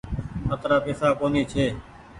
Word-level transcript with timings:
اترآ 0.53 0.77
پئيسا 0.83 1.07
ڪونيٚ 1.19 1.49
ڇي۔ 1.51 1.65